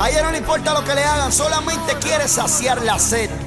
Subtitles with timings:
[0.00, 3.30] A ella no le importa lo que le hagan, solamente quiere saciar la sed.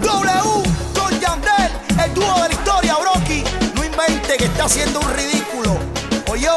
[0.00, 0.62] W
[0.98, 1.70] con Yandel,
[2.04, 3.44] el dúo de la historia, Brocky.
[3.74, 5.76] No invente que está haciendo un ridículo.
[6.30, 6.54] O yo,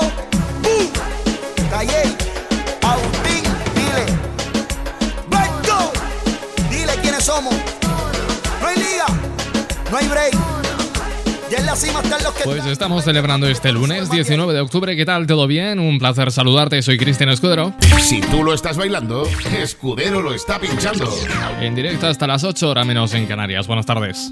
[0.61, 0.87] ¡Bum!
[2.83, 3.43] Agustín,
[3.75, 4.05] dile.
[5.27, 5.91] Berto,
[6.69, 7.53] dile quiénes somos.
[8.61, 9.07] No hay liga,
[9.91, 10.44] no hay break.
[12.45, 14.95] Pues estamos celebrando este lunes 19 de octubre.
[14.95, 15.27] ¿Qué tal?
[15.27, 15.79] ¿Todo bien?
[15.79, 16.81] Un placer saludarte.
[16.81, 17.73] Soy Cristian Escudero.
[17.99, 19.27] Si tú lo estás bailando,
[19.59, 21.13] Escudero lo está pinchando.
[21.59, 23.67] En directo hasta las 8 horas menos en Canarias.
[23.67, 24.31] Buenas tardes.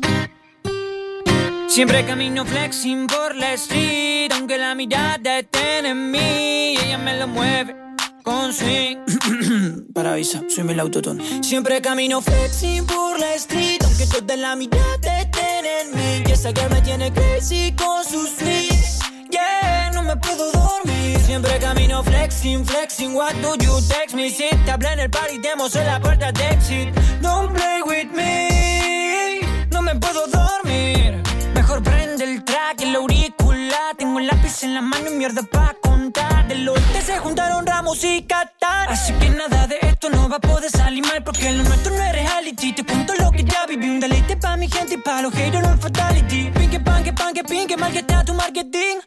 [1.68, 7.28] Siempre camino flexing por la street, aunque la mirada esté en mí, ella me lo
[7.28, 7.83] mueve
[8.24, 8.98] con swing.
[9.94, 11.44] Para avisa, soy el autotune.
[11.44, 16.54] Siempre camino flexing por la street, aunque toda la mirada estén en mí, y esa
[16.54, 19.30] que me tiene crazy con su swing.
[19.30, 21.20] Yeah, no me puedo dormir.
[21.26, 23.16] Siempre camino flexing, flexing.
[23.16, 24.30] What do you text me?
[24.30, 26.90] Si te hablé en el party, demos en la puerta de exit.
[27.22, 29.42] Don't play with me.
[29.72, 31.22] No me puedo dormir.
[31.54, 33.96] Mejor prende el track, el auricular.
[33.98, 35.76] Tengo un lápiz en la mano y mierda pa'
[36.14, 36.48] contar.
[36.48, 38.90] Del oeste se juntaron Ramos y Qatar.
[38.90, 41.24] Así que nada de esto no va a poder salir mal.
[41.24, 42.74] Porque lo nuestro no es reality.
[42.74, 43.90] Te cuento lo que ya viví.
[43.90, 46.52] Un deleite pa' mi gente y pa' los haters, no fatality.
[46.52, 48.98] Pinque, panque, panque, pinque, mal que está tu marketing.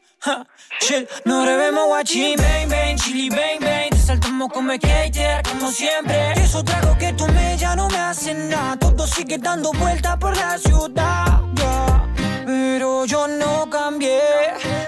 [0.80, 2.36] Shit, no revemos guachín.
[2.36, 3.90] Bang, bang, chili, bang, bang.
[3.90, 6.34] Te saltamos como skater, como siempre.
[6.36, 8.76] Y Eso trago que tomé ya no me hace nada.
[8.76, 11.46] Todo sigue dando vueltas por la ciudad.
[11.56, 12.05] yeah.
[12.46, 14.20] Pero yo no cambié.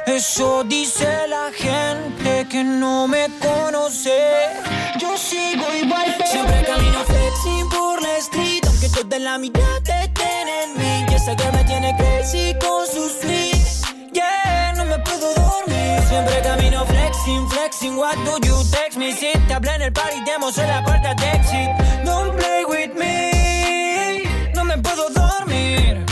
[0.07, 4.17] Eso dice la gente que no me conoce.
[5.01, 6.15] Yo sigo igual.
[6.25, 8.63] Siempre camino flexing por la street.
[8.65, 11.07] Aunque toda la mirada estén en mí.
[11.11, 14.13] Y esa que me tiene crazy con su swing.
[14.13, 16.01] Yeah, no me puedo dormir.
[16.09, 17.99] Siempre camino flexing, flexing.
[17.99, 19.13] What do you text me?
[19.13, 21.71] Si te hablé en el party, demos en la puerta de exit.
[22.05, 24.23] Don't play with me.
[24.55, 26.07] No me puedo dormir.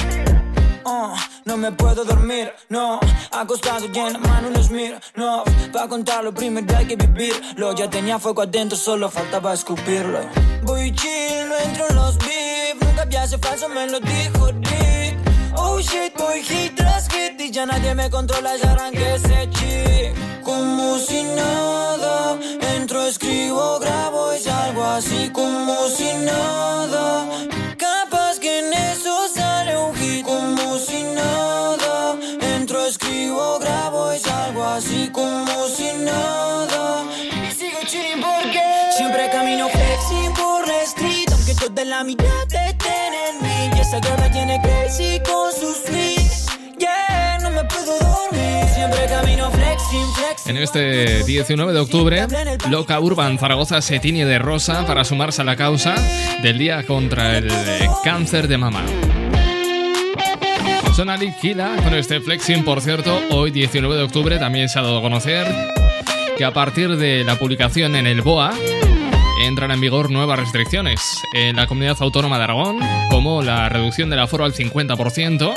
[0.85, 1.17] Oh,
[1.57, 3.01] no me puedo dormir, no.
[3.31, 7.75] Acostado y en la mano un Smith, no Pa' contarlo primero hay que vivirlo.
[7.75, 10.21] Ya tenía fuego adentro, solo faltaba escupirlo.
[10.63, 12.77] Voy chill, no entro en los beef.
[12.81, 15.17] Nunca viaje falso, me lo dijo Dick
[15.57, 20.43] Oh shit, voy hit tras hit Y ya nadie me controla, ya arranqué ese chip
[20.45, 22.39] Como si nada
[22.75, 27.56] Entro, escribo, grabo y salgo así Como si nada
[50.47, 52.27] en este 19 de octubre,
[52.71, 55.95] Loca Urban Zaragoza se tiñe de rosa para sumarse a la causa
[56.43, 58.83] del Día contra el eh, Cáncer de Mama.
[60.95, 64.99] Sonali Kila con este flexing, por cierto, hoy 19 de octubre también se ha dado
[64.99, 65.47] a conocer
[66.39, 68.55] que a partir de la publicación en el BOA
[69.47, 74.19] entran en vigor nuevas restricciones en la comunidad autónoma de Aragón, como la reducción del
[74.19, 75.53] aforo al 50%,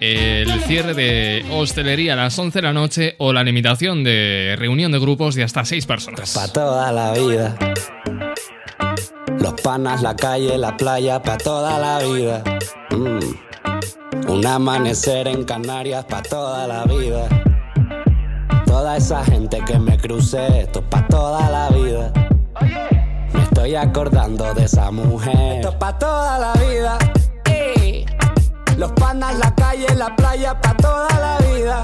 [0.00, 4.90] el cierre de hostelería a las 11 de la noche o la limitación de reunión
[4.90, 6.34] de grupos de hasta 6 personas.
[6.34, 7.56] Pa' toda la vida.
[9.38, 12.42] Los panas, la calle, la playa, pa' toda la vida.
[12.90, 14.30] Mm.
[14.30, 17.28] Un amanecer en Canarias, pa' toda la vida.
[18.66, 22.12] Toda esa gente que me crucé, esto es pa' toda la vida.
[22.60, 22.93] Me
[23.64, 25.56] estoy acordando de esa mujer.
[25.56, 26.98] Esto es pa' toda la vida.
[27.46, 28.04] Ey.
[28.76, 31.82] Los panas, la calle, la playa, pa' toda la vida.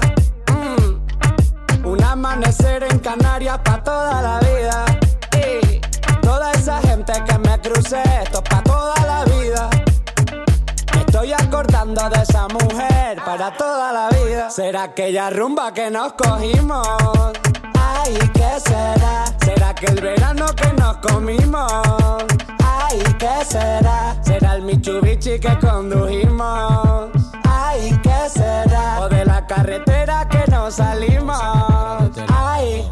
[0.53, 1.87] Mm.
[1.87, 4.85] Un amanecer en Canarias, pa' toda la vida.
[5.31, 5.81] Ey.
[6.21, 9.69] Toda esa gente que me crucé, esto es pa' toda la vida.
[10.93, 14.51] Me estoy acordando de esa mujer para toda la vida.
[14.51, 17.31] Será aquella rumba que nos cogimos.
[18.03, 19.25] Ay, ¿qué será?
[19.45, 21.71] ¿Será que el verano que nos comimos?
[22.63, 24.15] Ay, ¿qué será?
[24.23, 27.11] ¿Será el Mitsubishi que condujimos?
[27.47, 29.01] Ay, ¿qué será?
[29.01, 31.37] O de la carretera que nos salimos.
[32.27, 32.91] Ay.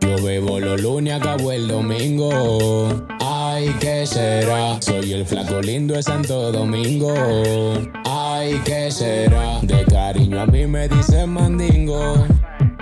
[0.00, 2.88] Yo bebo los lunes, acabo el domingo.
[3.20, 4.80] Ay, ¿qué será?
[4.80, 7.12] Soy el flaco lindo de Santo Domingo.
[8.04, 9.58] Ay, ¿qué será?
[9.62, 12.24] De cariño a mí me dicen mandingo.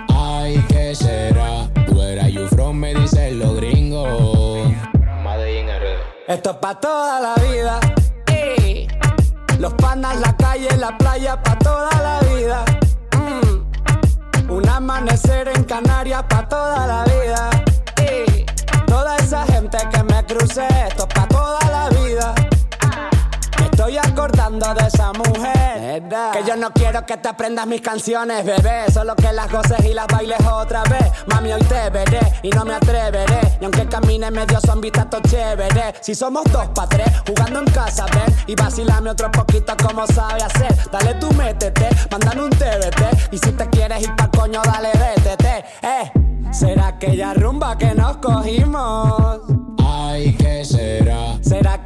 [0.09, 1.69] Ay, ¿qué será?
[1.93, 2.77] Where are you from?
[2.77, 4.71] Me dicen los gringos.
[6.27, 7.79] Esto es pa' toda la vida.
[9.59, 12.65] Los panas, la calle, la playa, pa' toda la vida.
[14.49, 17.49] Un amanecer en Canarias, pa' toda la vida.
[17.97, 18.45] Ey.
[18.85, 22.33] Toda esa gente que me crucé, esto es pa' toda la vida.
[23.77, 26.01] Estoy acordando de esa mujer.
[26.33, 28.91] Que yo no quiero que te aprendas mis canciones, bebé.
[28.91, 31.11] Solo que las goces y las bailes otra vez.
[31.27, 33.39] Mami, hoy te veré y no me atreveré.
[33.61, 35.93] Y aunque camine medio zombie, todo chévere.
[36.01, 38.35] Si somos dos pa' tres, jugando en casa, ven.
[38.47, 40.75] Y vacilame otro poquito como sabe hacer.
[40.91, 43.31] Dale tú métete, mándame un TBT.
[43.31, 45.65] Y si te quieres ir pa' coño, dale vétete.
[45.83, 46.11] Eh,
[46.51, 49.56] será aquella rumba que nos cogimos.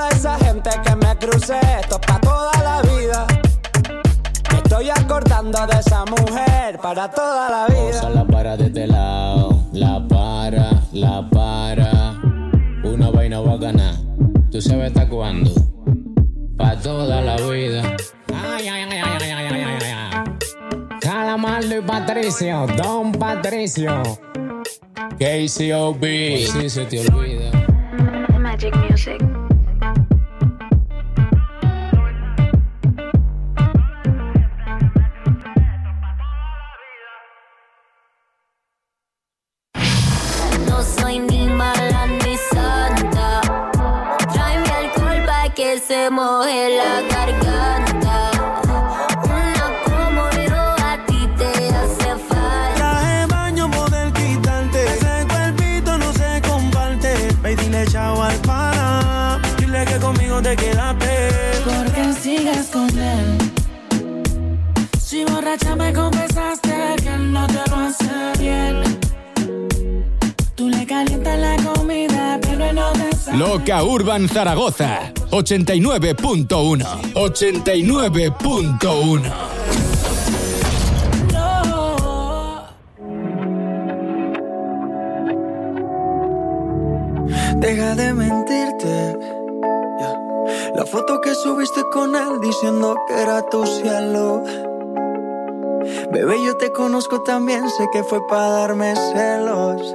[0.00, 3.26] Toda esa gente que me crucé, esto es pa' toda la vida.
[4.50, 7.98] Me estoy acordando de esa mujer para toda la vida.
[7.98, 12.18] Osa la para de este lado, la para, la para.
[12.82, 14.00] Una vaina bacana,
[14.50, 15.50] tú sabes hasta cuándo.
[16.56, 17.82] Pa' toda la vida.
[18.32, 20.98] Ay, ay, ay, ay, ay, ay, ay, ay.
[20.98, 24.02] Calamardo y Patricio, Don Patricio.
[25.18, 26.04] KCOB,
[26.46, 27.50] si se te olvida.
[28.38, 29.49] Magic Music.
[46.10, 48.30] Moje la garganta.
[49.24, 52.74] Una como yo a ti te hace falta.
[52.74, 54.84] Traje baño poder quitarte.
[54.84, 57.14] Ese cuerpito no se comparte.
[57.42, 59.40] Ve dile chao al pana.
[59.58, 61.30] Dile que conmigo te quedaste.
[61.64, 63.38] Porque sigues con él.
[65.00, 68.82] Si borracha me confesaste que él no te lo hace bien.
[70.56, 73.10] Tú le calientas la comida, pero no te.
[73.36, 76.84] Loca Urban Zaragoza 89.1
[77.14, 79.22] 89.1
[81.32, 82.66] No.
[87.60, 89.16] Deja de mentirte.
[90.74, 94.42] La foto que subiste con él diciendo que era tu cielo.
[96.12, 99.94] Bebé, yo te conozco también, sé que fue para darme celos.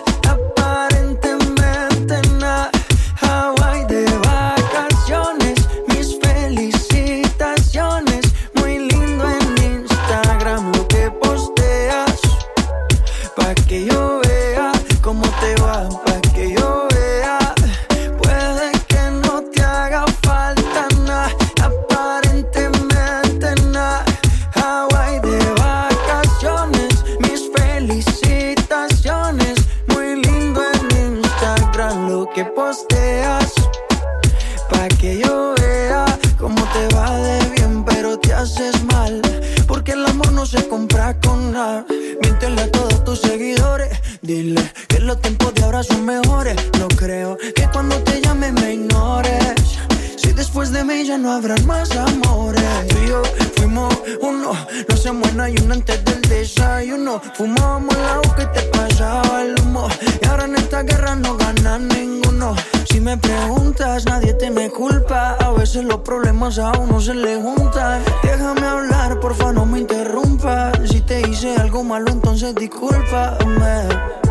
[45.83, 46.55] son mejores.
[46.79, 49.79] No creo que cuando te llame me ignores.
[50.17, 52.63] Si después de mí ya no habrán más amores.
[52.89, 53.21] Tú y yo
[53.55, 54.53] fuimos uno,
[54.87, 57.21] no se muera y uno antes del desayuno.
[57.35, 59.87] Fumábamos agua que te pasaba el humo.
[60.21, 62.55] Y ahora en esta guerra no gana ninguno.
[62.89, 65.37] Si me preguntas, nadie tiene culpa.
[65.39, 68.03] A veces los problemas a uno se le juntan.
[68.23, 70.77] Déjame hablar, porfa, no me interrumpas.
[70.89, 74.30] Si te hice algo malo, entonces discúlpame.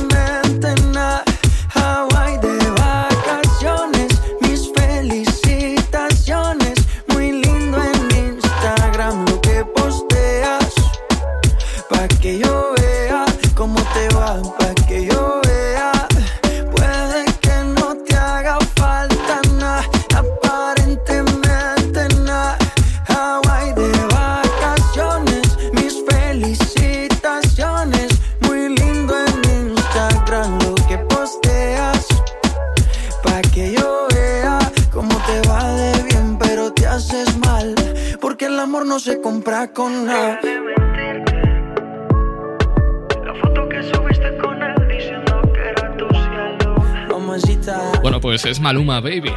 [48.01, 49.31] Bueno, pues es Maluma Baby.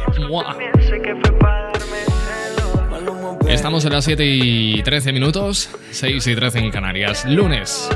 [3.47, 7.89] Estamos en las 7 y 13 minutos, 6 y 13 en Canarias, lunes.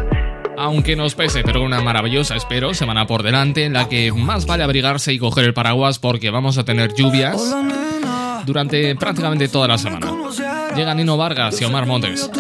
[0.58, 4.64] Aunque nos pese, pero una maravillosa, espero, semana por delante en la que más vale
[4.64, 7.56] abrigarse y coger el paraguas porque vamos a tener lluvias
[8.46, 10.12] durante prácticamente toda la semana.
[10.80, 12.32] Llegan Nino Vargas y Omar Montes.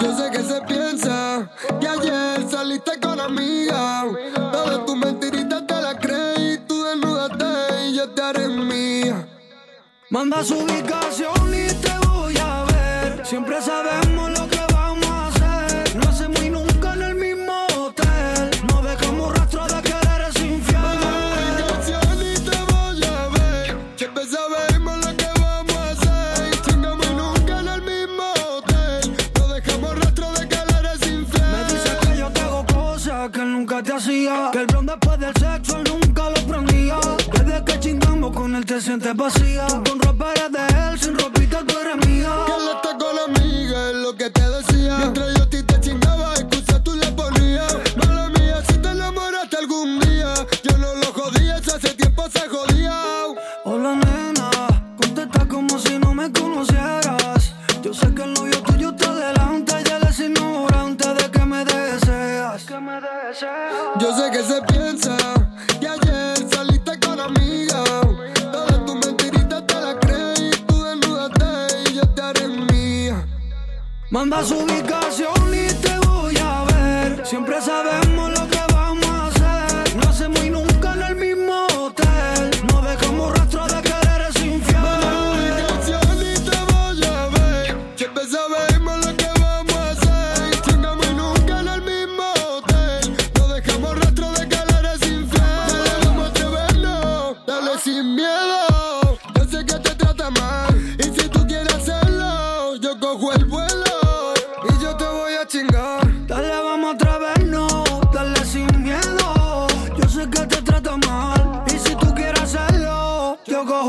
[0.00, 4.06] Yo sé que se piensa que ayer saliste con amiga.
[4.34, 6.56] Todas tus mentiritas te las creí.
[6.66, 9.28] Tú desnúdate y yo te haré mía.
[10.08, 13.26] Manda su ubicación y te voy a ver.
[13.26, 14.11] Siempre sabemos
[39.14, 39.66] vacía.
[39.84, 40.71] Con ropa de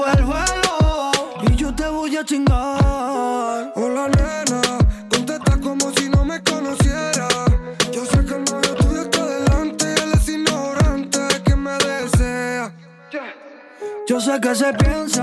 [0.01, 1.11] el vuelo.
[1.43, 3.71] Y yo te voy a chingar.
[3.75, 4.61] Hola nena,
[5.09, 7.27] contesta como si no me conociera.
[7.91, 12.73] Yo sé que el novio tuyo está delante y él es ignorante que me desea.
[14.07, 15.22] Yo sé que se piensa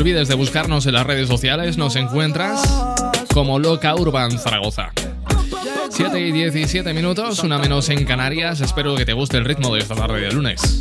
[0.00, 2.66] olvides de buscarnos en las redes sociales, nos encuentras
[3.34, 4.92] como Loca Urban Zaragoza.
[5.90, 8.62] 7 y 17 minutos, una menos en Canarias.
[8.62, 10.79] Espero que te guste el ritmo de esta tarde de lunes.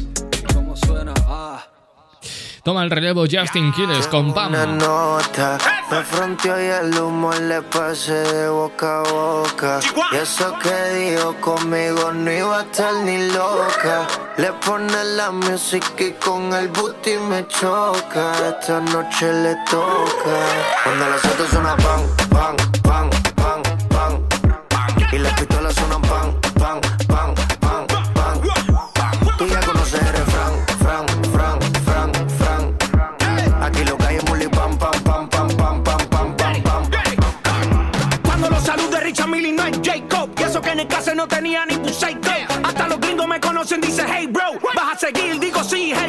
[2.63, 4.49] Toma el relevo Justin Quiles con Pam.
[4.49, 5.57] Una nota,
[5.89, 9.79] me fronteó y el humo le pasé de boca a boca.
[10.11, 14.07] Y eso que dijo conmigo no iba a estar ni loca.
[14.37, 18.33] Le pone la música y con el booty me choca.
[18.49, 20.37] Esta noche le toca.
[20.83, 24.25] Cuando las autos suenan pan, pan, pan, pan, pan.
[25.11, 26.81] Y las pistolas suenan pan, pan,
[41.19, 42.29] no tenía ni buceito
[42.63, 46.08] Hasta los gringos me conocen, dice hey bro Vas a seguir, digo sí, es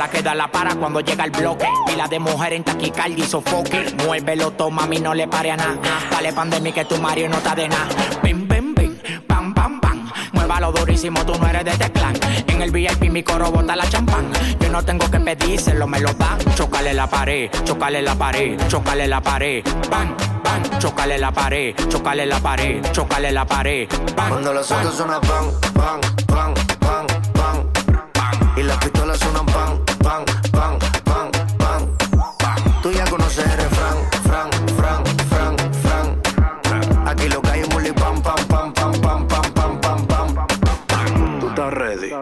[0.00, 1.68] la que da la para cuando llega el bloque.
[1.86, 3.94] Pila de mujer en taquicardia y sofoque.
[4.06, 5.76] Muévelo, toma, mí no le pare a nada.
[6.10, 7.86] Dale pandemia que tu Mario no está de nada.
[8.22, 10.10] Bim, bim, bim, pam, pam, pam.
[10.32, 12.14] Muévalo durísimo, tú no eres de este clan.
[12.46, 14.32] En el VIP mi coro bota la champán.
[14.58, 16.38] Yo no tengo que pedírselo, me lo dan.
[16.54, 19.62] Chocale la pared, chocale la pared, chocale la pared.
[19.90, 23.86] Bam, bam, chocale la pared, chocale la pared, chocale la pared.
[24.16, 26.00] Bam, Cuando los autos suenan pan, pan,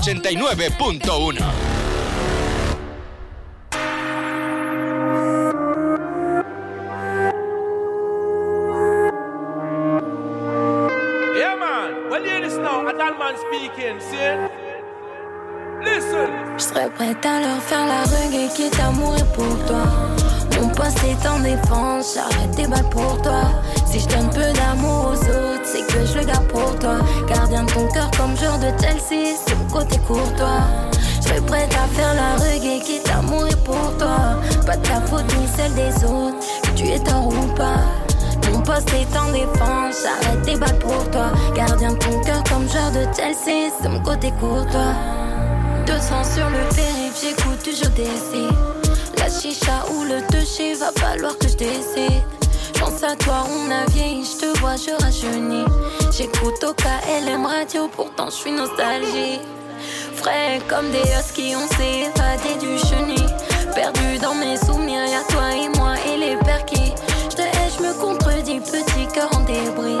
[0.00, 1.09] 89.9.
[35.60, 36.36] celle des autres,
[36.74, 37.84] tu es tort ou pas?
[38.50, 41.30] Mon poste est en défense, j'arrête des balles pour toi.
[41.54, 44.94] Gardien de ton cœur comme joueur de Chelsea, c'est mon côté courtois.
[45.86, 48.08] 200 sur le périph', j'écoute toujours des
[49.18, 52.22] La chicha ou le 2 coucher, va falloir que je décide.
[52.78, 55.66] Pense à toi, on a vieilli, je te vois, je rajeunis.
[56.16, 59.42] J'écoute au KLM radio, pourtant je suis nostalgique.
[60.14, 61.02] Frais comme des
[61.34, 63.49] qui on s'est évadé du chenil.
[63.74, 66.92] Perdu dans mes souvenirs, y'a toi et moi et les perquis.
[67.36, 69.98] Je hais, me contredis, petit cœur en débris.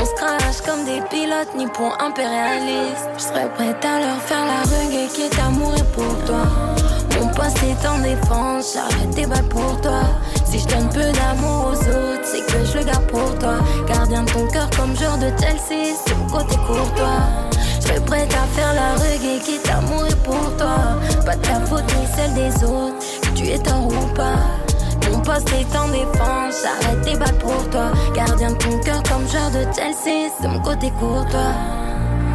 [0.00, 3.08] On se crache comme des pilotes ni pour impérialistes.
[3.16, 6.44] Je serais prête à leur faire la reggae qui est amour pour toi.
[7.20, 10.02] Mon poste est en défense, j'arrête des balles pour toi.
[10.44, 13.54] Si je donne peu d'amour aux autres, c'est que je le garde pour toi.
[13.86, 17.57] Gardien de ton cœur comme genre de Chelsea, mon côté courtois.
[17.88, 21.00] Je serais prête à faire la reggae qui est amour pour toi.
[21.24, 22.96] Pas ta faute ni celle des autres,
[23.34, 24.36] tu es tort ou pas.
[25.10, 27.90] Mon poste est en défense, j'arrête des balles pour toi.
[28.14, 31.54] Gardien de ton cœur comme genre de Chelsea, c'est mon côté courtois.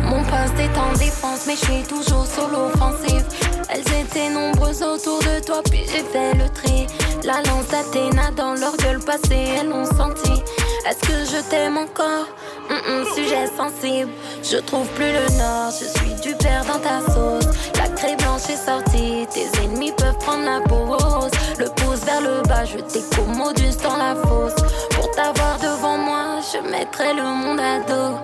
[0.06, 3.26] Mon poste est en défense, mais je suis toujours solo offensive.
[3.70, 6.88] Elles étaient nombreuses autour de toi, puis j'ai fait le tri.
[7.24, 10.44] La lance d'Athéna dans leur gueule passée, elles l'ont senti.
[10.90, 12.28] Est-ce que je t'aime encore?
[12.74, 14.10] Hum, Sujet sensible,
[14.42, 17.46] je trouve plus le nord, je suis du père dans ta sauce.
[17.76, 21.32] La craie blanche est sortie, tes ennemis peuvent prendre la pause.
[21.60, 24.56] Le pouce vers le bas, je t'écommodus dans la fosse.
[24.90, 28.18] Pour t'avoir devant moi, je mettrai le monde à dos.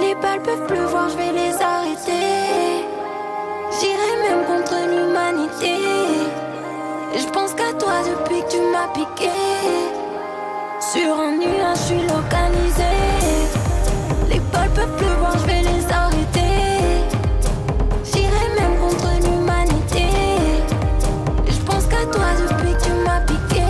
[0.00, 2.86] Les balles peuvent pleuvoir, je vais les arrêter.
[3.78, 5.76] J'irai même contre l'humanité.
[7.14, 9.99] Je pense qu'à toi depuis que tu m'as piqué.
[10.80, 12.94] Sur un nuage, je suis localisé.
[14.30, 16.40] Les balles peuvent pleuvoir, je vais les arrêter.
[18.02, 20.06] J'irai même contre l'humanité.
[21.46, 23.66] Je pense qu'à toi depuis que tu m'as piqué.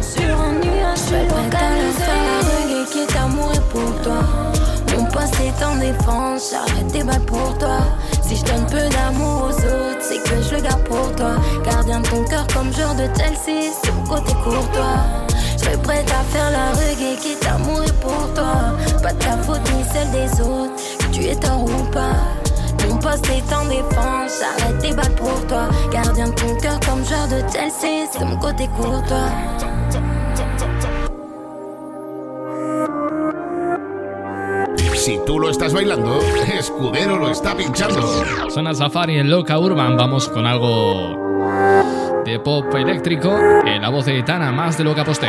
[0.00, 1.98] Sur un nuage, je suis localisé.
[1.98, 4.22] faire la reggae qui est amour et pour toi.
[4.96, 7.80] Mon poste est en défense, j'arrête des balles pour toi.
[8.22, 11.32] Si je donne peu d'amour aux autres, c'est que je le garde pour toi.
[11.64, 15.04] Gardien de ton cœur comme genre de Chelsea, c'est mon côté courtois.
[15.56, 18.76] Je serais prête à faire la reggae qui t'amour et pour toi.
[19.02, 22.16] Pas de ta faute ni celle des autres, que tu es tort ou pas.
[22.88, 25.68] Mon poste est en défense, j'arrête des balles pour toi.
[25.92, 29.28] Gardien de ton cœur comme genre de Chelsea, c'est mon côté courtois.
[35.08, 36.20] Si tú lo estás bailando,
[36.52, 38.02] Escudero lo está pinchando.
[38.50, 39.96] Suena Safari en Loca Urban.
[39.96, 43.34] Vamos con algo de pop eléctrico.
[43.64, 45.28] En la voz de Tana, más de lo que aposté.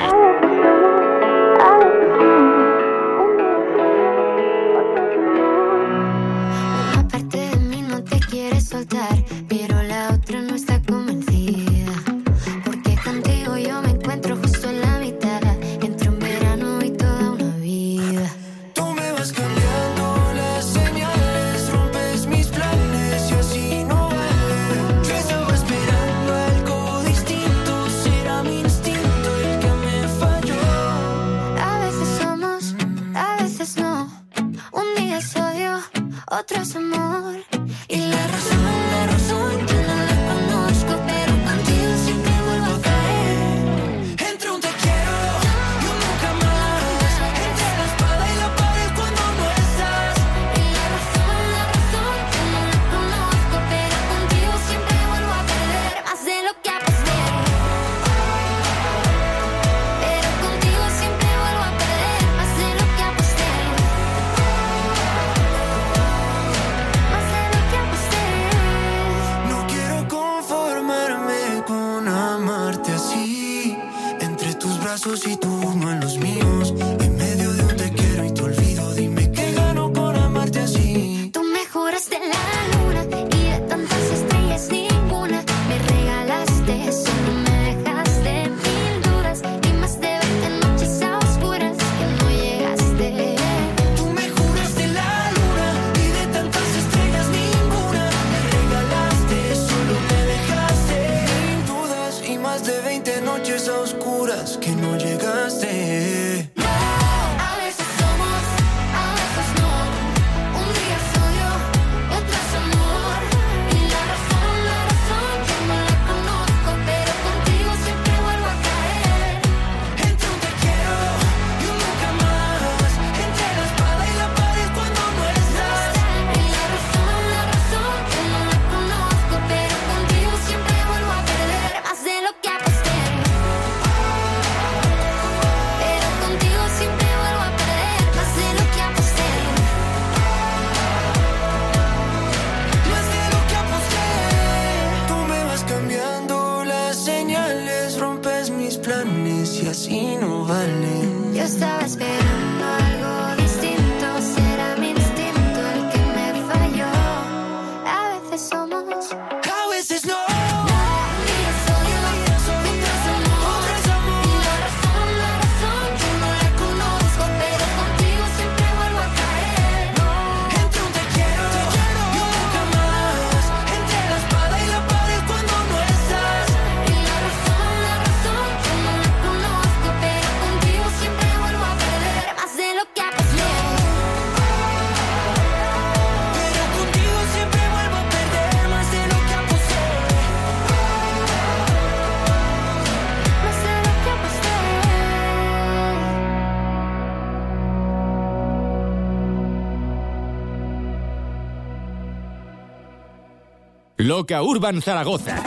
[204.19, 205.41] Loca Urban Zaragoza.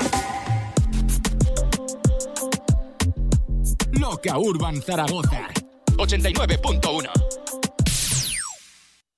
[3.91, 5.49] Loca Urban Zaragoza.
[5.99, 7.11] 89.1.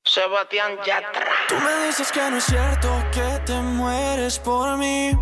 [0.05, 1.31] Sebastián Yatra.
[1.49, 5.13] Tú me dices que no es cierto que te mueres por mí.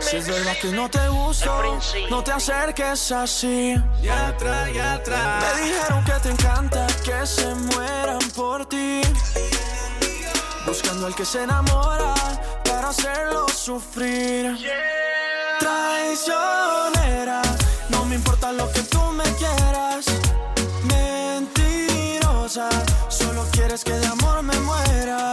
[0.00, 1.78] Si es verdad que no te gusto,
[2.10, 3.76] no te acerques así.
[4.02, 5.38] Yatra, Yatra.
[5.42, 9.00] Me dijeron que te encanta que se mueran por ti.
[10.66, 12.14] Buscando al que se enamora
[12.90, 14.58] hacerlo sufrir.
[15.60, 17.40] Traicionera,
[17.88, 20.06] no me importa lo que tú me quieras.
[20.92, 22.68] Mentirosa,
[23.08, 25.32] solo quieres que de amor me muera.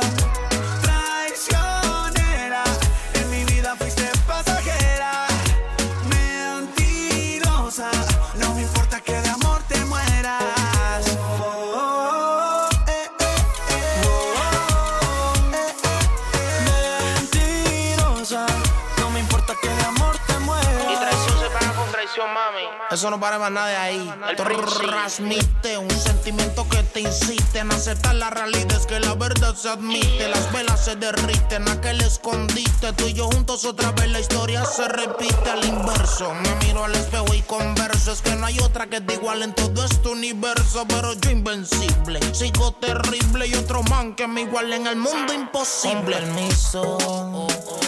[22.98, 24.14] Eso no para más nada de ahí.
[24.36, 28.72] Transmite un sentimiento que te incite en aceptar la realidad.
[28.72, 30.28] Es que la verdad se admite.
[30.28, 32.94] Las velas se derriten, aquel escondite.
[32.94, 36.34] Tú y yo juntos otra vez la historia se repite al inverso.
[36.34, 38.14] Me miro al espejo y converso.
[38.14, 40.84] Es que no hay otra que te igual en todo este universo.
[40.88, 43.46] Pero yo invencible, sigo terrible.
[43.46, 45.94] Y otro man que me iguale en el mundo imposible.
[45.94, 46.98] Con permiso,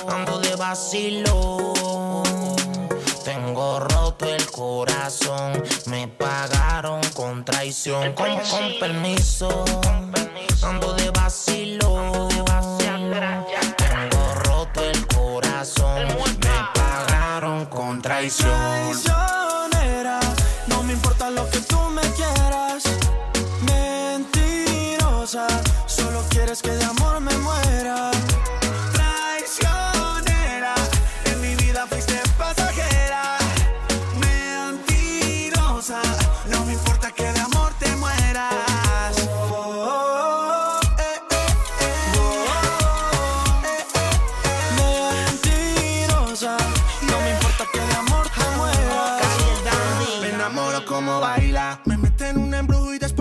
[0.08, 1.74] ando de vacilo.
[3.26, 3.80] Tengo
[4.60, 8.12] corazón, me pagaron con traición.
[8.12, 9.64] Con, con permiso,
[10.62, 12.28] ando de vacilo.
[13.78, 18.52] Tengo roto el corazón, me pagaron con traición.
[18.52, 20.20] Traicionera,
[20.68, 22.84] no me importa lo que tú me quieras.
[23.62, 25.48] Mentirosa,
[25.88, 26.99] solo quieres que de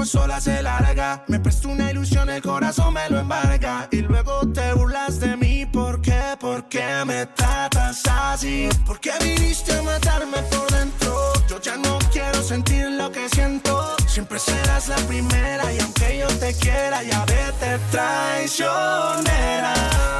[0.08, 1.22] sola se larga.
[1.26, 3.88] Me presta una ilusión, el corazón me lo embarga.
[3.90, 5.66] Y luego te burlas de mí.
[5.66, 6.36] ¿Por qué?
[6.40, 8.68] ¿Por qué me tratas así?
[8.86, 11.32] ¿Por qué viniste a matarme por dentro?
[11.48, 13.96] Yo ya no quiero sentir lo que siento.
[14.06, 15.70] Siempre serás la primera.
[15.72, 19.74] Y aunque yo te quiera, ya vete traicionera.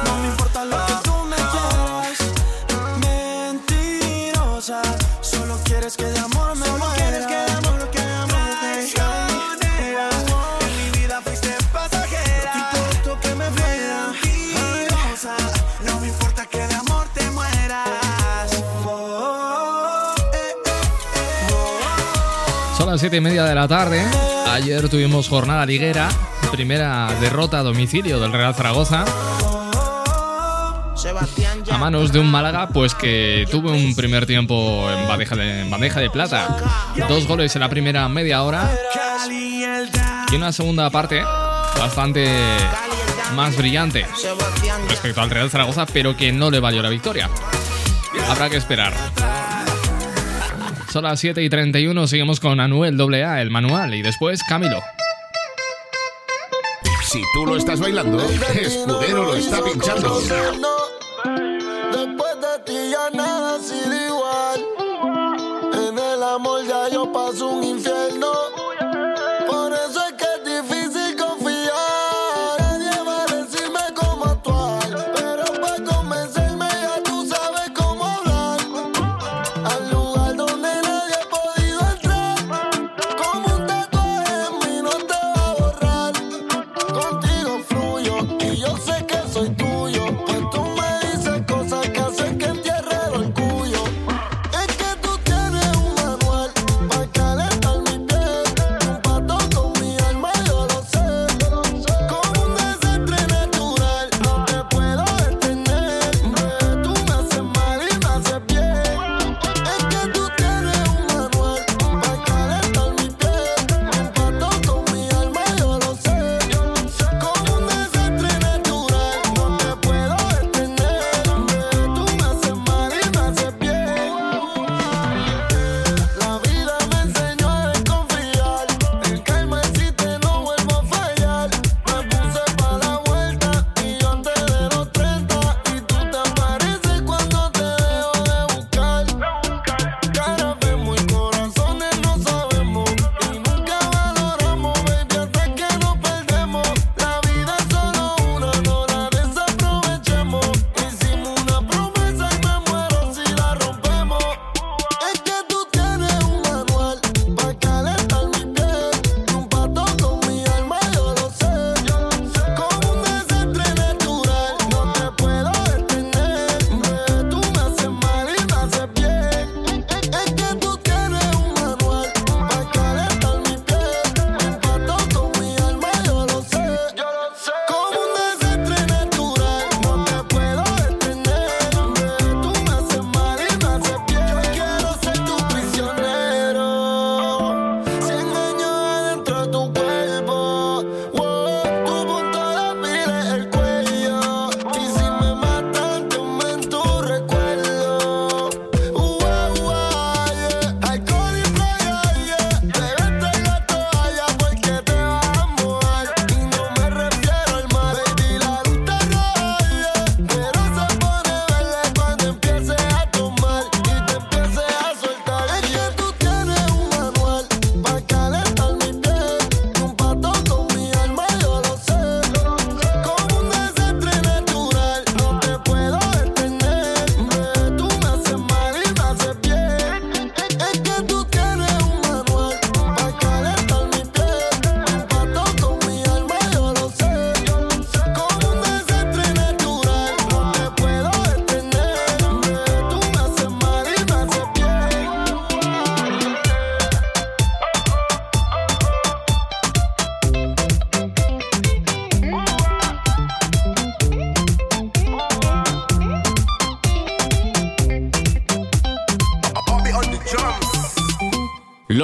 [0.05, 2.19] No me importa lo que tú me quieras.
[3.01, 4.81] Mentirosa,
[5.21, 6.95] solo quieres que de amor me muera.
[6.95, 7.89] quieres que de amor
[22.79, 24.01] Son las 7 y media de la tarde.
[24.47, 26.07] Ayer tuvimos jornada liguera.
[26.49, 29.03] Primera derrota a domicilio del Real Zaragoza.
[31.69, 35.69] A manos de un Málaga, pues que tuvo un primer tiempo en bandeja de, en
[35.69, 36.55] bandeja de plata.
[37.09, 38.71] Dos goles en la primera media hora.
[39.29, 41.21] Y una segunda parte
[41.77, 42.33] bastante
[43.35, 44.07] más brillante
[44.87, 47.29] respecto al Real Zaragoza, pero que no le valió la victoria.
[48.29, 48.93] Habrá que esperar.
[50.91, 54.81] Son las 7 y 31, seguimos con Anuel AA, el manual, y después Camilo.
[57.03, 58.19] Si tú lo estás bailando,
[58.55, 60.19] Escudero lo está pinchando.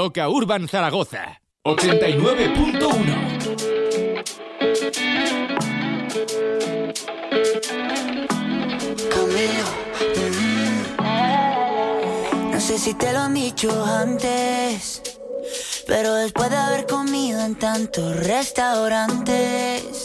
[0.05, 2.79] Loca Urban Zaragoza 89.1
[9.09, 9.65] Camilo.
[10.99, 12.51] mm.
[12.51, 15.01] No sé si te lo han dicho antes,
[15.87, 20.04] pero después de haber comido en tantos restaurantes,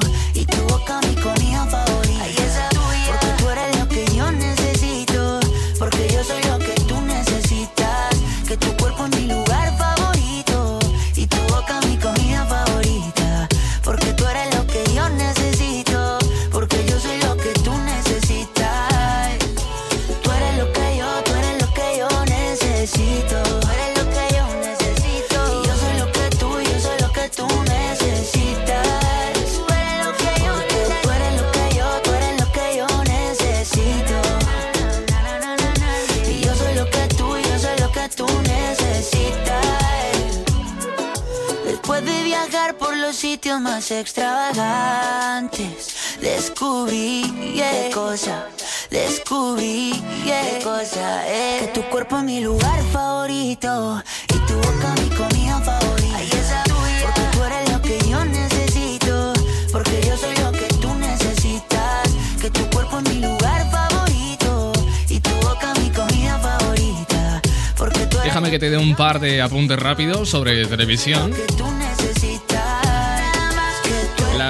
[43.91, 47.23] Más extravagantes, descubrí
[47.55, 48.47] qué cosa,
[48.89, 51.63] descubrí qué cosa es.
[51.63, 56.17] Que tu cuerpo es mi lugar favorito y tu boca mi comida favorita.
[56.17, 57.01] Ay, esa tuya.
[57.03, 59.33] Porque tú eres lo que yo necesito,
[59.71, 62.09] porque yo soy lo que tú necesitas.
[62.41, 64.71] Que tu cuerpo es mi lugar favorito
[65.09, 67.41] y tu boca mi comida favorita.
[67.77, 71.31] Porque tú eres Déjame que te dé un par de apuntes rápidos sobre televisión.
[71.57, 71.90] tú necesitas.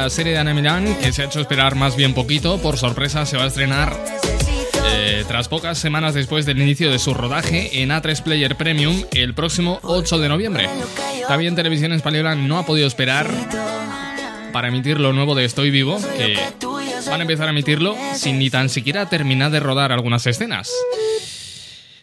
[0.10, 3.38] Serie de Ana Milán, que se ha hecho esperar más bien poquito, por sorpresa se
[3.38, 3.96] va a estrenar
[4.94, 9.34] eh, tras pocas semanas después del inicio de su rodaje en A3 Player Premium el
[9.34, 10.70] próximo 8 de noviembre.
[11.28, 13.30] También Televisión Española no ha podido esperar
[14.52, 16.38] para emitir lo nuevo de Estoy Vivo, que
[17.10, 20.72] van a empezar a emitirlo sin ni tan siquiera terminar de rodar algunas escenas.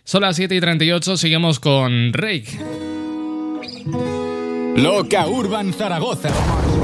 [0.04, 2.58] Son las 7 y 38, seguimos con Rake.
[4.76, 6.30] Loca Urban Zaragoza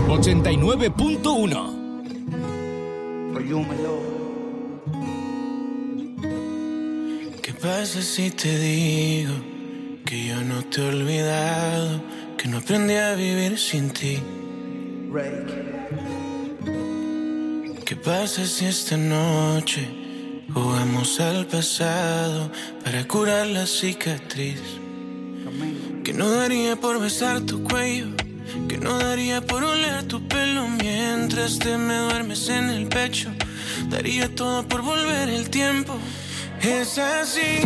[0.09, 1.85] 89.1
[7.43, 9.35] ¿Qué pasa si te digo
[10.05, 12.03] que yo no te he olvidado,
[12.37, 14.19] que no aprendí a vivir sin ti?
[17.85, 19.89] ¿Qué pasa si esta noche
[20.53, 22.51] jugamos al pasado
[22.83, 24.61] para curar la cicatriz?
[26.03, 28.09] Que no daría por besar tu cuello,
[28.69, 33.31] que no daría por oler tu pelo mientras te me duermes en el pecho.
[33.89, 35.99] Daría todo por volver el tiempo.
[36.61, 37.61] Es así,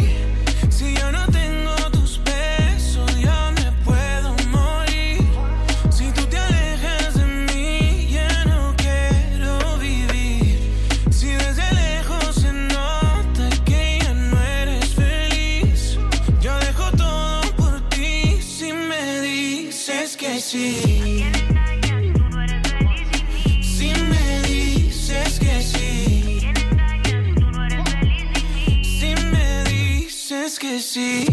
[30.89, 31.26] sí.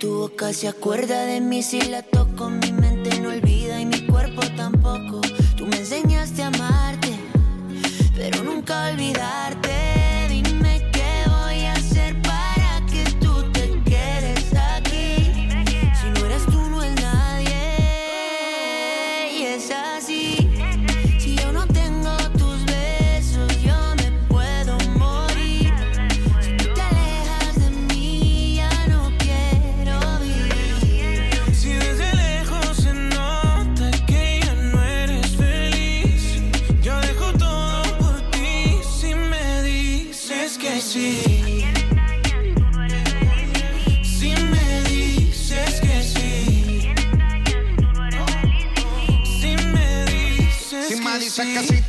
[0.00, 2.50] Tu boca se acuerda de mí si la toco,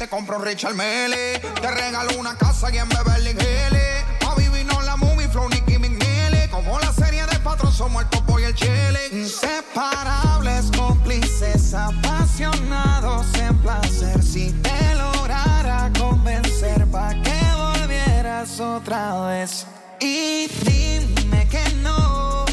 [0.04, 1.40] te compro Richard Mele.
[1.40, 4.28] Te regalo una casa y en Beverly Hills.
[4.28, 6.50] A vivir no la movie, Flow, Nicky McNeely.
[6.50, 9.00] Como la serie de patrón, somos el topo y el chile.
[9.12, 14.22] Inseparables, cómplices, apasionados en placer.
[14.22, 19.66] Si te lograra convencer, pa' que volvieras otra vez.
[20.02, 22.53] Y dime que no.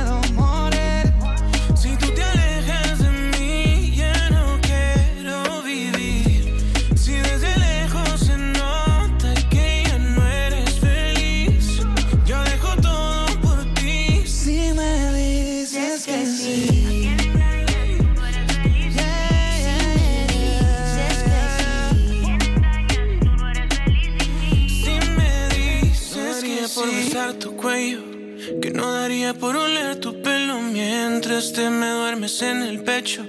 [31.41, 33.25] mientras te me duermes en el pecho,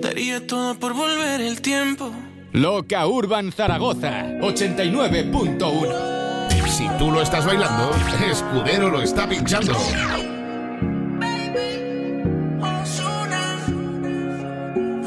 [0.00, 2.12] daría todo por volver el tiempo.
[2.52, 6.68] Loca Urban Zaragoza 89.1.
[6.68, 7.90] Si tú lo estás bailando,
[8.30, 9.74] Escudero lo está pinchando.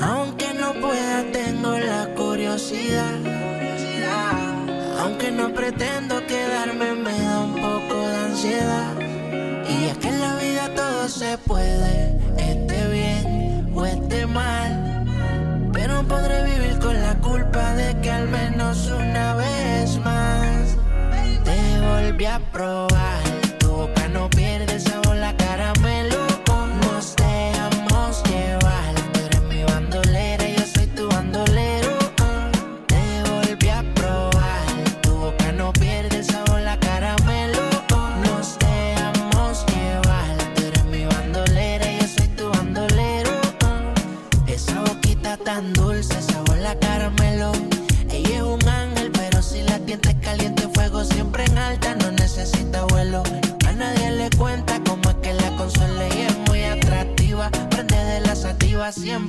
[0.01, 3.15] Aunque no pueda, tengo la curiosidad.
[4.99, 8.93] Aunque no pretendo quedarme, me da un poco de ansiedad.
[9.69, 12.13] Y es que en la vida todo se puede,
[14.33, 15.05] mal.
[15.71, 20.77] Pero podré vivir con la culpa de que al menos una vez más
[21.43, 23.32] te volví a probar.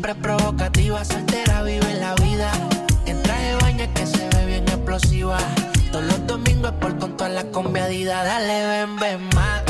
[0.05, 2.53] Siempre provocativa, soltera vive la vida.
[3.07, 5.39] En traje es que se ve bien explosiva.
[5.91, 8.23] Todos los domingos por con toda la conviadida.
[8.23, 9.64] Dale, ven, ven, mátame.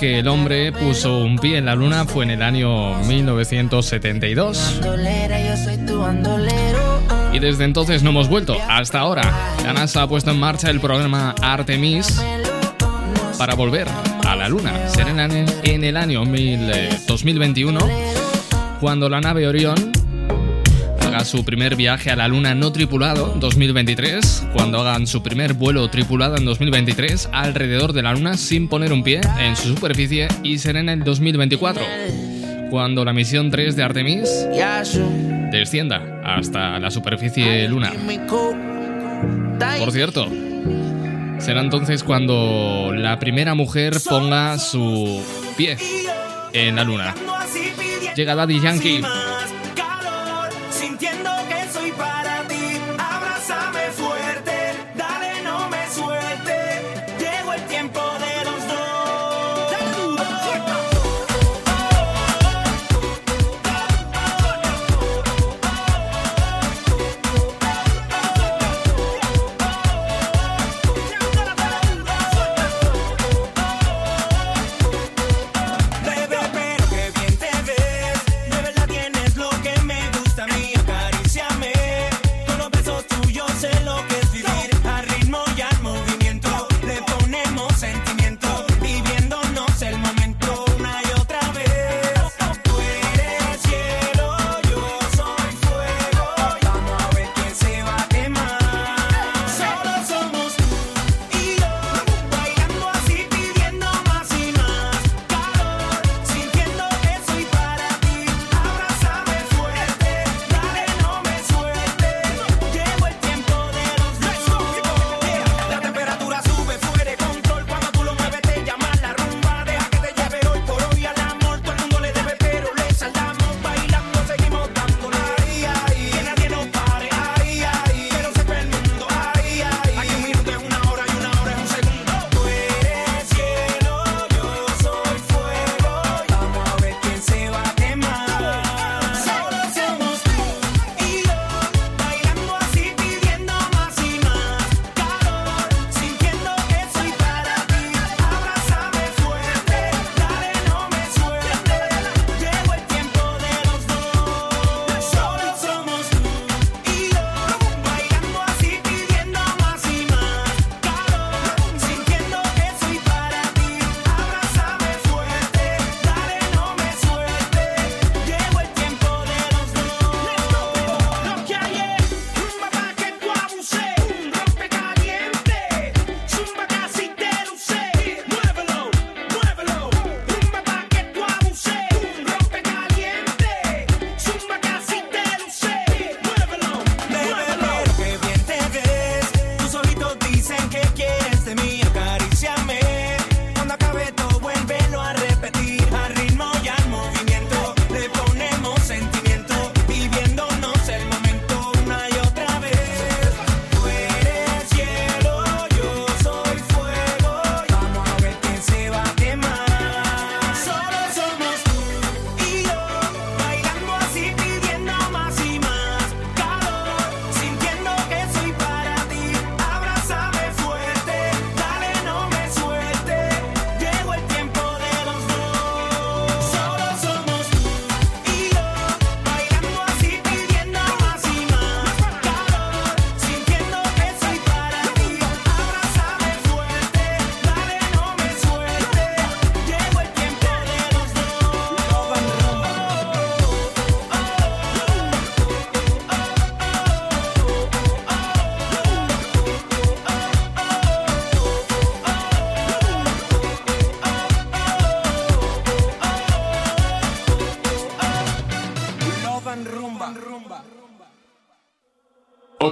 [0.00, 4.78] Que el hombre puso un pie en la luna fue en el año 1972.
[4.80, 7.02] bandolera, yo soy tu bandolero.
[7.34, 8.56] Y desde entonces no hemos vuelto.
[8.66, 9.22] Hasta ahora,
[9.62, 12.18] la NASA ha puesto en marcha el programa Artemis
[13.36, 13.88] para volver
[14.26, 14.88] a la Luna.
[14.88, 17.78] Será en el- año mil, eh, 2021
[18.80, 19.92] cuando la nave Orión
[21.24, 26.36] su primer viaje a la Luna no tripulado 2023, cuando hagan su primer vuelo tripulado
[26.36, 30.80] en 2023 alrededor de la Luna sin poner un pie en su superficie y será
[30.80, 31.82] en el 2024,
[32.70, 34.28] cuando la misión 3 de Artemis
[35.50, 37.94] descienda hasta la superficie lunar.
[39.78, 40.28] Por cierto,
[41.38, 45.22] será entonces cuando la primera mujer ponga su
[45.56, 45.76] pie
[46.52, 47.14] en la Luna.
[48.16, 49.02] Llega Daddy Yankee.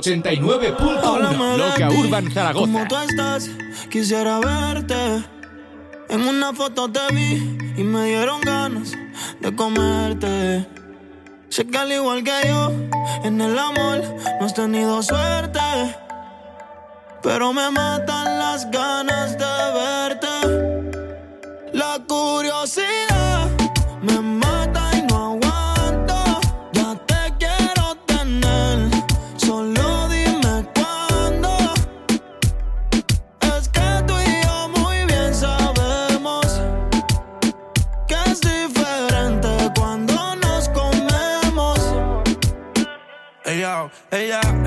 [0.01, 2.73] 89.1 Loca Urban Zaragoza.
[2.73, 3.51] Como tú estás,
[3.91, 5.25] quisiera verte.
[6.09, 8.93] En una foto te vi y me dieron ganas
[9.41, 10.67] de comerte.
[11.49, 12.73] Sé que al igual que yo,
[13.25, 14.03] en el amor
[14.41, 15.61] no has tenido suerte.
[17.23, 19.18] Pero me matan las ganas
[44.11, 44.58] Ella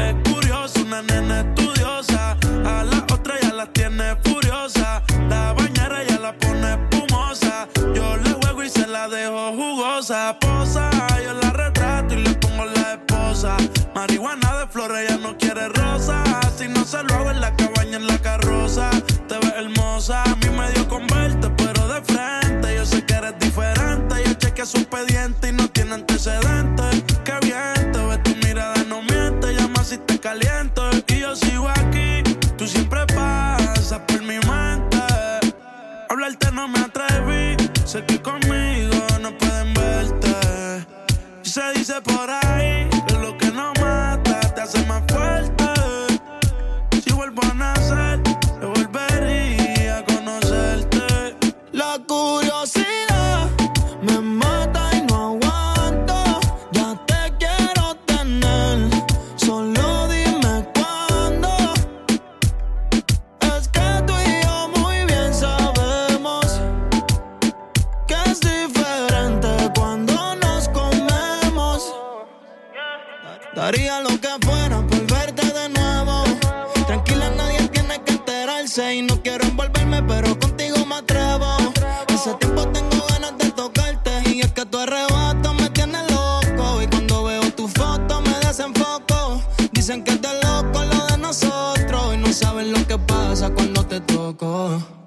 [89.81, 92.13] Dicen que de loco lo de nosotros.
[92.13, 95.00] Y no saben lo que pasa cuando te toco.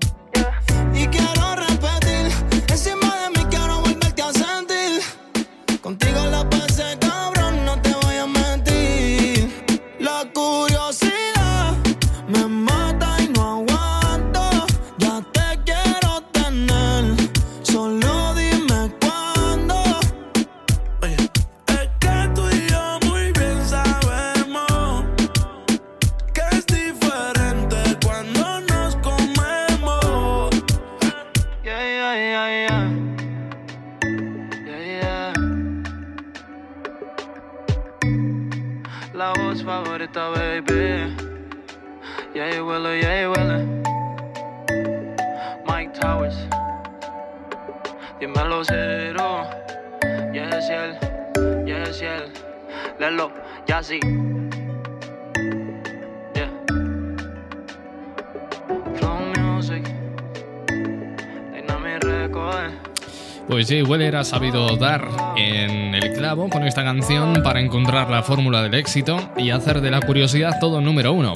[64.25, 65.07] Ha sabido dar
[65.37, 69.91] en el clavo con esta canción para encontrar la fórmula del éxito y hacer de
[69.91, 71.35] la curiosidad todo número uno.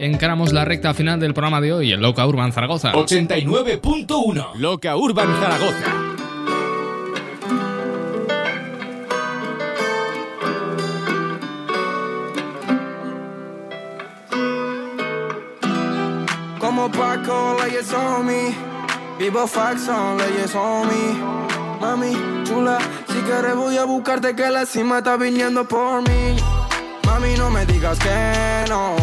[0.00, 2.92] Encaramos la recta final del programa de hoy en Loca Urban Zaragoza.
[2.92, 5.92] 89.1 Loca Urban Zaragoza.
[16.58, 18.52] Como Paco, leyes on me.
[19.20, 21.61] Vivo fax on leyes on me.
[21.82, 22.12] Mami,
[22.44, 22.78] chula,
[23.08, 26.36] si quieres voy a buscarte que la cima está viniendo por mí.
[27.04, 28.94] Mami, no me digas que no.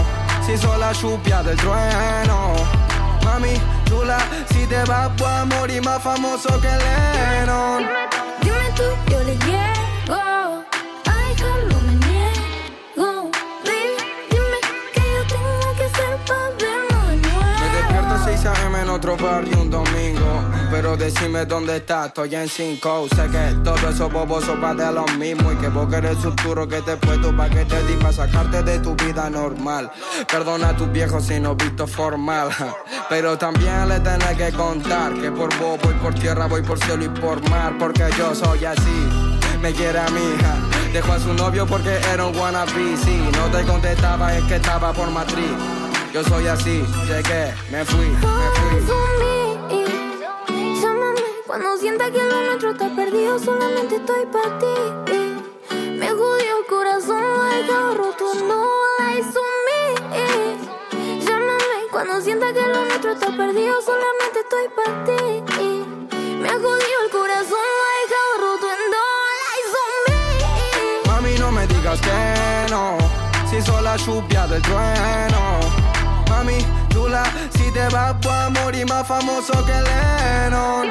[0.45, 2.53] Si soy la chupia del trueno.
[3.25, 4.17] Mami, chula,
[4.53, 7.85] si te vas voy a morir más famoso que Lennon.
[8.41, 10.38] Dime tú, yo le llego.
[18.99, 20.43] Otro barrio un domingo.
[20.69, 23.07] Pero decime dónde estás, estoy en 5.
[23.15, 25.51] Sé que todo eso bobos son pa' de lo mismo.
[25.53, 28.61] Y que vos querés futuro que te he puesto pa' que te di pa' sacarte
[28.61, 29.89] de tu vida normal.
[30.29, 32.49] Perdona a tus viejos si no visto formal.
[33.09, 37.05] Pero también le tenés que contar que por vos voy por tierra, voy por cielo
[37.05, 37.73] y por mar.
[37.79, 38.99] Porque yo soy así.
[39.61, 40.55] Me quiere a mi hija.
[40.91, 42.97] Dejó a su novio porque era un wannabe.
[42.97, 45.78] Si no te contestaba es que estaba por matriz.
[46.13, 48.81] Yo soy así, llegué, me fui, me fui.
[50.81, 54.73] Llámame cuando sienta que lo nuestro está perdido, solamente estoy para ti.
[55.99, 58.65] Me jodió el corazón, lo he dejado roto, no
[58.97, 59.83] lies on me.
[61.23, 65.43] Llámame cuando sienta que lo nuestro está perdido, solamente estoy para ti.
[66.41, 69.05] Me jodió el corazón, lo he dejado roto, no
[69.39, 71.11] lies on me.
[71.11, 72.97] Mami, no me digas que no,
[73.47, 75.78] si soy la chupia del trueno.
[76.39, 76.55] Mami,
[76.87, 80.87] chula, si te vas voy a morir más famoso que Lennon.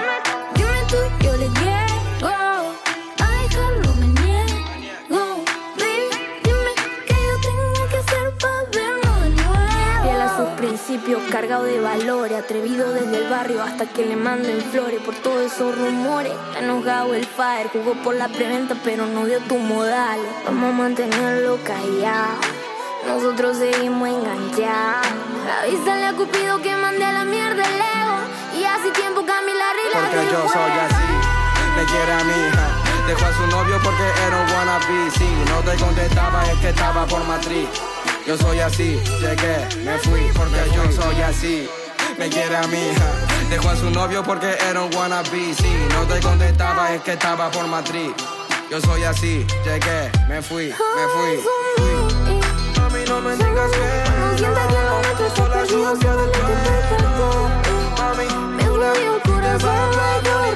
[0.55, 2.75] Dime tú, yo le llego.
[3.19, 3.49] Ay,
[3.83, 5.45] no me niego.
[5.79, 6.11] Baby,
[6.45, 6.73] dime
[7.07, 10.03] que yo tengo que hacer para vernos de nuevo.
[10.03, 14.61] Fiel a sus principios, cargado de valores, atrevido desde el barrio hasta que le manden
[14.71, 16.35] flores por todos esos rumores.
[16.49, 20.31] Está enojado el fire, jugó por la preventa, pero no dio tu modales.
[20.45, 22.68] Vamos a mantenerlo callado.
[23.09, 25.07] Nosotros seguimos enganchados.
[25.63, 28.19] Avísale a Cupido que mande a la mierda el ego.
[28.61, 31.09] Y hace tiempo Camila arregla Porque yo soy así,
[31.77, 32.69] me quiere a mi hija.
[33.07, 35.11] Dejó a su novio porque era un wannabe.
[35.17, 37.69] Si no te contestaba es que estaba por matriz.
[38.27, 41.69] Yo soy así, llegué, me fui porque yo soy así.
[42.19, 43.07] Me quiere a mi hija.
[43.49, 45.55] Dejó a su novio porque era un wannabe.
[45.55, 48.13] Si no te contestaba es que estaba por matriz.
[48.71, 51.37] Yo soy así, llegué, me fui, me fui.
[51.39, 52.28] fui.
[53.09, 54.43] No me digas que
[56.31, 57.49] cuerpo.
[57.97, 58.29] Mami,
[58.65, 58.93] tú le
[59.23, 60.48] te más famoso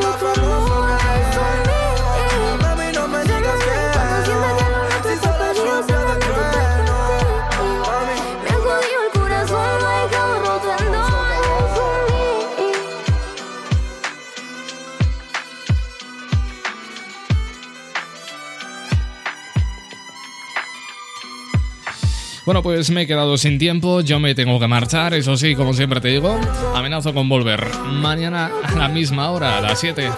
[22.44, 25.74] Bueno, pues me he quedado sin tiempo, yo me tengo que marchar, eso sí, como
[25.74, 26.40] siempre te digo,
[26.74, 30.10] amenazo con volver mañana a la misma hora, a las 7,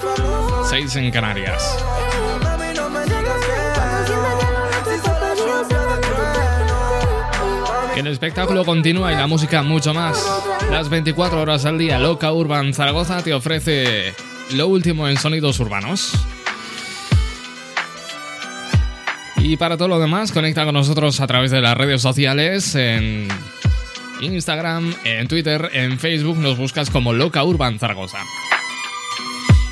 [0.70, 1.84] 6 en Canarias.
[7.94, 10.18] El espectáculo continúa y la música mucho más.
[10.70, 14.14] Las 24 horas al día, Loca Urban Zaragoza te ofrece
[14.54, 16.12] lo último en sonidos urbanos.
[19.47, 23.28] Y para todo lo demás, conecta con nosotros a través de las redes sociales, en
[24.22, 28.20] Instagram, en Twitter, en Facebook, nos buscas como Loca Urban Zaragoza.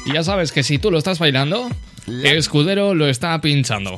[0.05, 1.71] Y ya sabes que si tú lo estás bailando,
[2.23, 3.97] Escudero lo está pinchando.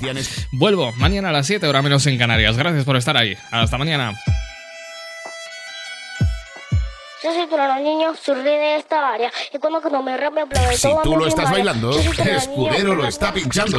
[0.53, 2.57] Vuelvo mañana a las 7 horas menos en Canarias.
[2.57, 3.37] Gracias por estar ahí.
[3.51, 4.13] Hasta mañana.
[7.25, 9.33] Yo soy para los niños, surgí de esta área.
[9.53, 10.35] Y cuando no me rap
[10.77, 13.79] Si tú lo estás bailando, Escudero lo está pinchando.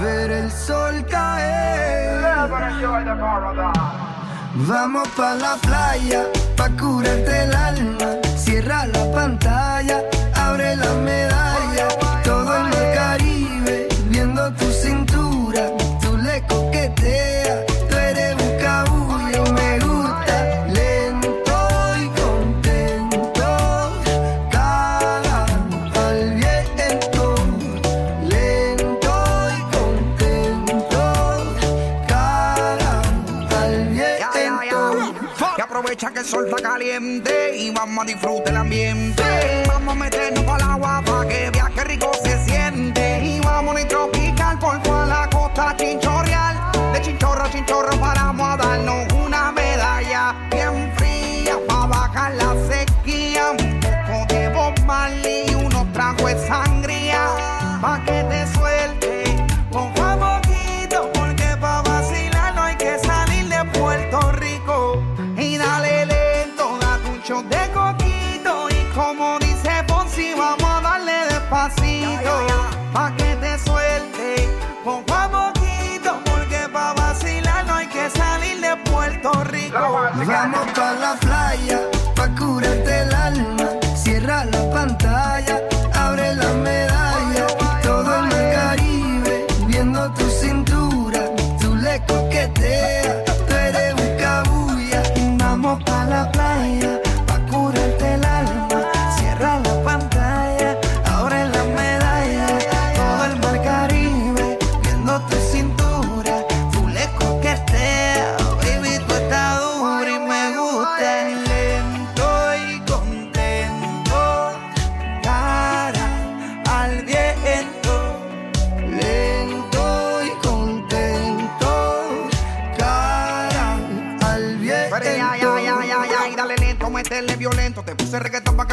[0.00, 2.18] ver el sol caer.
[4.54, 6.24] Vamos pa la playa,
[6.56, 8.06] pa curarte el alma.
[8.36, 10.02] Cierra la pantalla,
[10.34, 11.88] abre la medalla.
[12.24, 15.70] Todo en el Caribe, viendo tu cintura.
[16.00, 17.58] Tú le coqueteas,
[36.28, 39.22] sol está caliente y vamos a disfrutar el ambiente.
[39.66, 43.24] Vamos a meternos para el agua para que qué rico se siente.
[43.24, 46.70] Y vamos a tropical por toda la costa chinchorreal.
[46.92, 53.52] De chinchorro a chinchorro paramos a darnos una medalla bien fría para bajar la sequía.
[53.52, 54.74] Un poco de Bob
[55.24, 57.26] y unos tragos de sangría
[57.80, 58.57] pa' que te
[80.26, 81.67] Vamos pa la playa,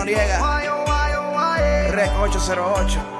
[0.00, 0.40] Noriega,
[1.90, 3.10] Rec 808.